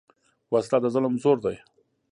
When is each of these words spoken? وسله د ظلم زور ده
وسله 0.53 0.77
د 0.81 0.85
ظلم 0.93 1.13
زور 1.23 1.37
ده 1.43 1.51